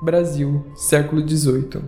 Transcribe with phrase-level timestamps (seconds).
[0.00, 1.82] Brasil, século XVIII.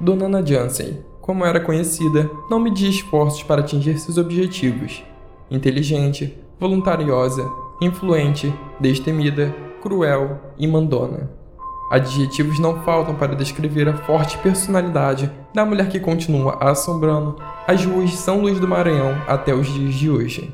[0.00, 5.04] Dona Ana Jansen, como era conhecida, não media esforços para atingir seus objetivos.
[5.48, 7.48] Inteligente, voluntariosa,
[7.80, 11.30] influente, destemida, cruel e mandona.
[11.88, 17.36] Adjetivos não faltam para descrever a forte personalidade da mulher que continua assombrando
[17.68, 20.52] as ruas de São Luís do Maranhão até os dias de hoje.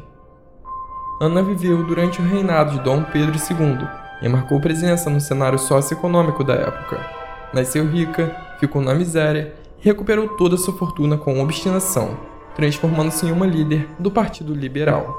[1.21, 3.89] Ana viveu durante o reinado de Dom Pedro II
[4.23, 7.05] e marcou presença no cenário socioeconômico da época.
[7.53, 12.17] Nasceu rica, ficou na miséria e recuperou toda sua fortuna com obstinação,
[12.55, 15.13] transformando-se em uma líder do Partido Liberal.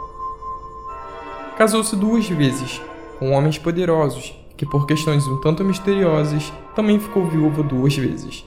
[1.58, 2.82] Casou-se duas vezes,
[3.18, 8.46] com homens poderosos que por questões um tanto misteriosas também ficou viúva duas vezes.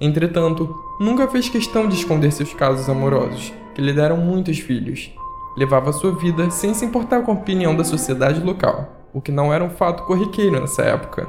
[0.00, 5.12] Entretanto, nunca fez questão de esconder seus casos amorosos, que lhe deram muitos filhos.
[5.56, 9.52] Levava sua vida sem se importar com a opinião da sociedade local, o que não
[9.52, 11.28] era um fato corriqueiro nessa época.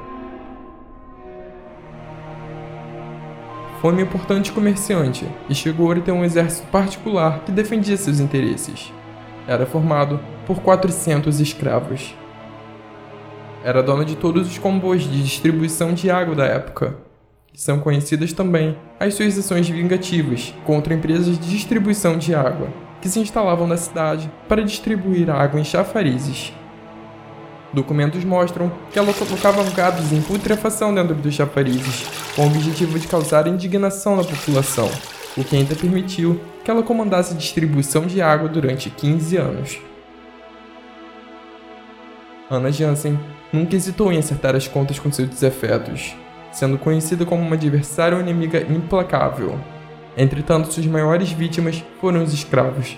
[3.81, 8.93] Foi uma importante comerciante e chegou a ter um exército particular que defendia seus interesses.
[9.47, 12.15] Era formado por 400 escravos
[13.63, 16.97] era dona de todos os comboios de distribuição de água da época.
[17.53, 22.69] São conhecidas também as suas ações vingativas contra empresas de distribuição de água,
[23.01, 26.53] que se instalavam na cidade para distribuir água em chafarizes.
[27.73, 33.07] Documentos mostram que ela colocava gados em putrefação dentro dos chafarizes, com o objetivo de
[33.07, 34.89] causar indignação na população,
[35.37, 39.79] o que ainda permitiu que ela comandasse distribuição de água durante 15 anos.
[42.49, 43.17] Anna Jansen
[43.53, 46.13] nunca hesitou em acertar as contas com seus desafetos,
[46.51, 49.57] sendo conhecida como uma adversária ou inimiga implacável.
[50.17, 52.97] Entretanto, suas maiores vítimas foram os escravos.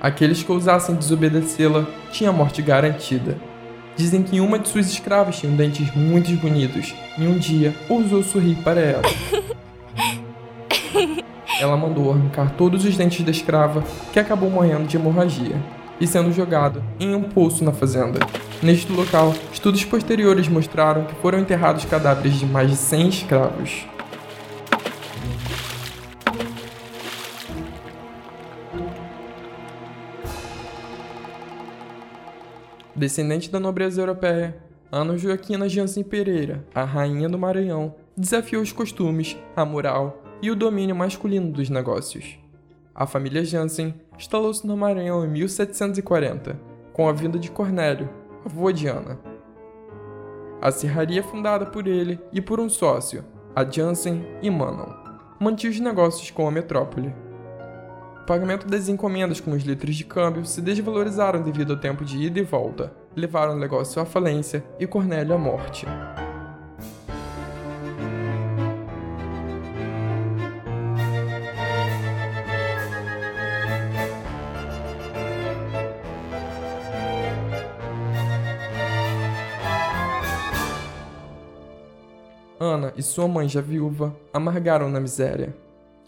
[0.00, 3.36] Aqueles que ousassem desobedecê-la tinham a morte garantida.
[3.96, 8.56] Dizem que uma de suas escravas tinha dentes muito bonitos e um dia ousou sorrir
[8.56, 9.02] para ela.
[11.60, 15.54] Ela mandou arrancar todos os dentes da escrava, que acabou morrendo de hemorragia
[16.00, 18.18] e sendo jogado em um poço na fazenda.
[18.60, 23.86] Neste local, estudos posteriores mostraram que foram enterrados cadáveres de mais de 100 escravos.
[32.94, 34.56] Descendente da nobreza europeia,
[34.90, 40.56] Ana Joaquina Jansen Pereira, a rainha do Maranhão, desafiou os costumes, a moral e o
[40.56, 42.38] domínio masculino dos negócios.
[42.94, 46.60] A família Jansen instalou-se no Maranhão em 1740,
[46.92, 48.10] com a vinda de Cornélio,
[48.44, 49.18] avô de Ana.
[50.60, 53.24] A serraria fundada por ele e por um sócio,
[53.56, 54.92] a Jansen e Manon,
[55.40, 57.14] mantinha os negócios com a metrópole.
[58.22, 62.18] O pagamento das encomendas com os litros de câmbio se desvalorizaram devido ao tempo de
[62.18, 65.86] ida e volta, levaram o negócio à falência e Cornélio à morte.
[82.60, 85.52] Ana e sua mãe, já viúva, amargaram na miséria.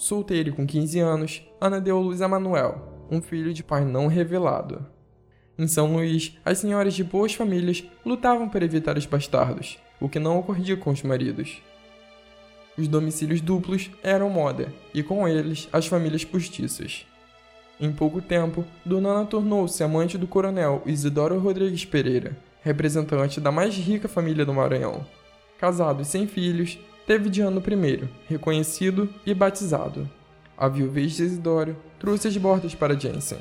[0.05, 4.85] Solteira com 15 anos, Ana deu luz a Manuel, um filho de pai não revelado.
[5.59, 10.19] Em São Luís, as senhoras de boas famílias lutavam para evitar os bastardos, o que
[10.19, 11.57] não ocorria com os maridos.
[12.77, 17.07] Os domicílios duplos eram moda, e com eles as famílias postiças.
[17.81, 23.75] Em pouco tempo, Dona Ana tornou-se amante do coronel Isidoro Rodrigues Pereira, representante da mais
[23.75, 25.07] rica família do Maranhão
[25.65, 30.09] casado e sem filhos, teve de ano primeiro, reconhecido e batizado.
[30.57, 33.39] A viuvez de Isidório trouxe as bordas para Jensen.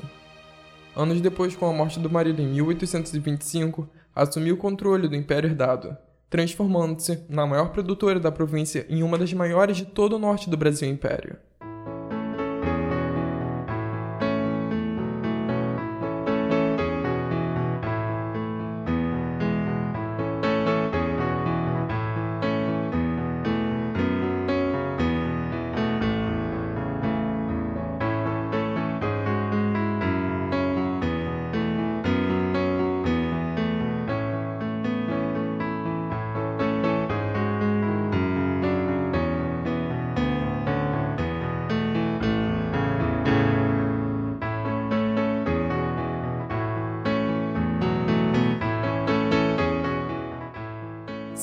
[0.96, 5.96] Anos depois, com a morte do marido em 1825, assumiu o controle do Império Herdado,
[6.30, 10.56] transformando-se na maior produtora da província em uma das maiores de todo o norte do
[10.56, 11.36] Brasil Império.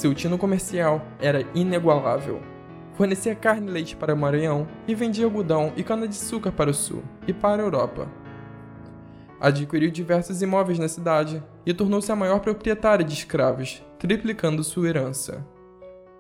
[0.02, 2.42] Seu tino comercial era inigualável.
[2.96, 7.04] Fornecia carne e leite para o Maranhão e vendia algodão e cana-de-açúcar para o Sul
[7.28, 8.10] e para a Europa.
[9.40, 15.46] adquiriu diversos imóveis na cidade e tornou-se a maior proprietária de escravos, triplicando sua herança.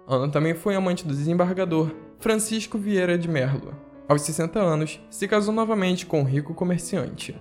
[0.07, 3.74] Ana também foi amante do desembargador Francisco Vieira de Merlo.
[4.07, 7.36] Aos 60 anos, se casou novamente com um rico comerciante.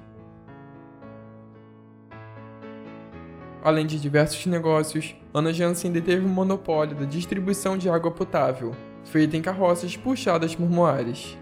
[3.62, 8.74] Além de diversos negócios, Ana Jansen deteve o monopólio da distribuição de água potável,
[9.04, 11.36] feita em carroças puxadas por moares.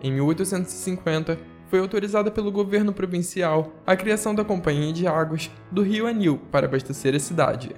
[0.00, 6.06] Em 1850, foi autorizada pelo governo provincial a criação da Companhia de Águas do Rio
[6.06, 7.74] Anil para abastecer a cidade.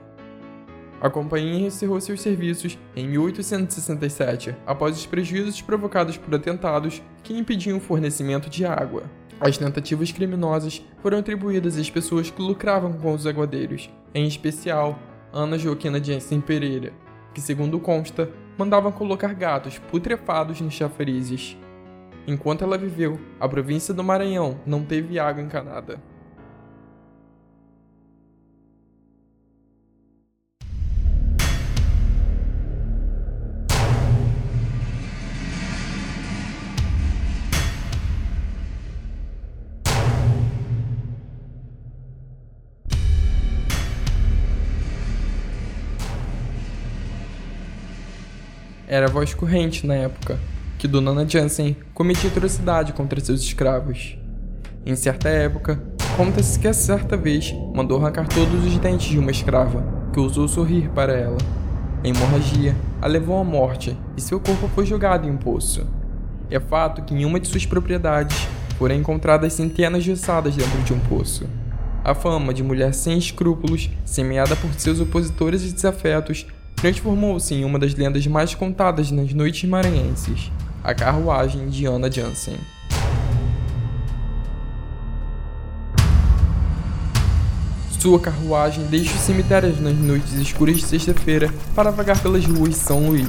[1.01, 7.79] A companhia encerrou seus serviços em 1867, após os prejuízos provocados por atentados que impediam
[7.79, 9.05] o fornecimento de água.
[9.41, 14.99] As tentativas criminosas foram atribuídas às pessoas que lucravam com os aguadeiros, em especial
[15.33, 16.93] Ana Joaquina Jensen Pereira,
[17.33, 21.57] que, segundo consta, mandavam colocar gatos putrefados nos chafarizes.
[22.27, 26.01] Enquanto ela viveu, a província do Maranhão não teve água encanada.
[48.91, 50.41] Era a voz corrente na época,
[50.79, 54.17] que Dona Jansen cometia atrocidade contra seus escravos.
[54.87, 55.79] Em certa época,
[56.17, 60.49] conta-se que a certa vez mandou arrancar todos os dentes de uma escrava, que ousou
[60.49, 61.37] sorrir para ela.
[62.03, 65.87] A hemorragia a levou à morte e seu corpo foi jogado em um poço.
[66.51, 68.49] É fato que em uma de suas propriedades
[68.79, 71.47] foram encontradas centenas de ossadas dentro de um poço.
[72.03, 76.47] A fama de mulher sem escrúpulos, semeada por seus opositores e desafetos,
[76.81, 80.51] transformou-se em uma das lendas mais contadas nas noites maranhenses
[80.83, 82.57] a carruagem de Anna Jansen.
[87.99, 92.77] Sua carruagem deixa os cemitérios nas noites escuras de sexta-feira para vagar pelas ruas de
[92.77, 93.27] São Luís.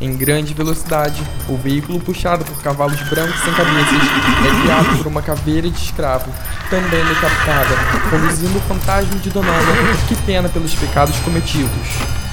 [0.00, 4.08] Em grande velocidade, o veículo puxado por cavalos brancos sem cabeças
[4.46, 6.32] é guiado por uma caveira de escravo,
[6.70, 7.74] também decapitada,
[8.08, 9.72] conduzindo o fantasma de Donana,
[10.08, 12.29] que pena pelos pecados cometidos.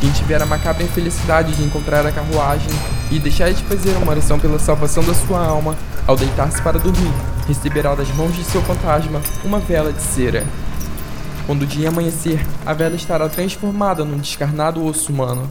[0.00, 2.68] Quem tiver a macabra infelicidade de encontrar a carruagem
[3.10, 5.74] e deixar de fazer uma oração pela salvação da sua alma,
[6.06, 7.12] ao deitar-se para dormir,
[7.48, 10.44] receberá das mãos de seu fantasma uma vela de cera.
[11.46, 15.50] Quando o dia amanhecer, a vela estará transformada num descarnado osso humano.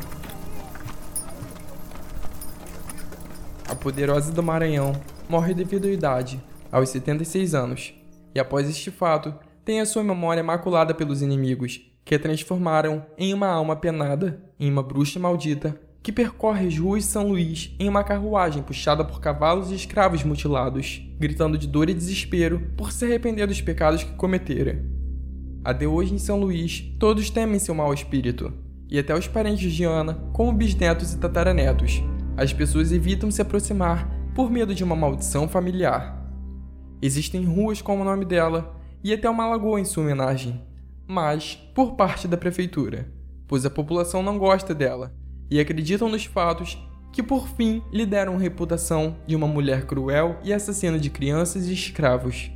[3.68, 4.94] A poderosa do Maranhão
[5.28, 6.40] morre devido à idade,
[6.72, 7.94] aos 76 anos,
[8.36, 9.34] e após este fato,
[9.64, 14.72] tem a sua memória maculada pelos inimigos que a transformaram em uma alma penada, em
[14.72, 19.20] uma bruxa maldita, que percorre as ruas de São Luís em uma carruagem puxada por
[19.20, 24.14] cavalos e escravos mutilados, gritando de dor e desespero por se arrepender dos pecados que
[24.14, 24.86] cometera.
[25.64, 28.54] Até hoje em São Luís, todos temem seu mau espírito,
[28.88, 32.04] e até os parentes de Ana, como bisnetos e tataranetos.
[32.38, 36.24] As pessoas evitam se aproximar por medo de uma maldição familiar.
[37.02, 40.62] Existem ruas com o nome dela e até uma lagoa em sua homenagem,
[41.08, 43.12] mas por parte da prefeitura,
[43.48, 45.14] pois a população não gosta dela
[45.50, 46.78] e acreditam nos fatos
[47.12, 51.74] que por fim lhe deram reputação de uma mulher cruel e assassina de crianças e
[51.74, 52.52] escravos.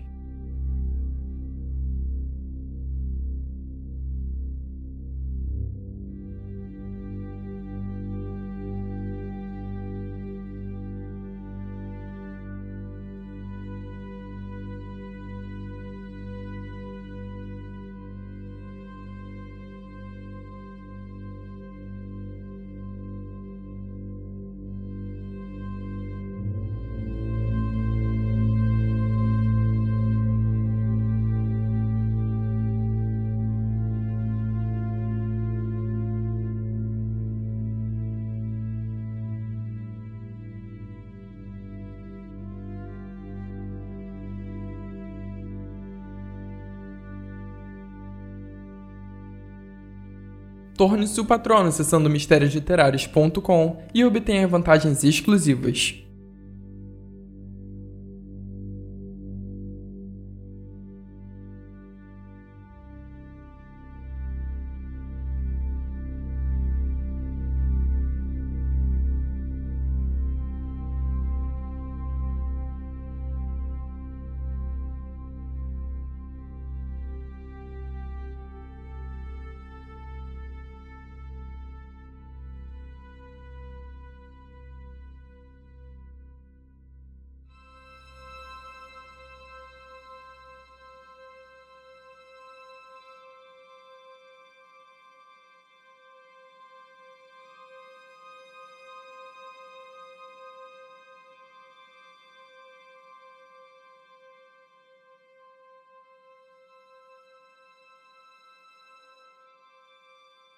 [50.80, 56.09] Torne-se o patrono acessando mistériosliterários.com e obtenha vantagens exclusivas.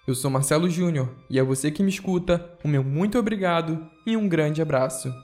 [0.04, 4.16] Eu sou Marcelo Júnior e é você que me escuta, o meu muito obrigado e
[4.16, 5.14] um grande abraço.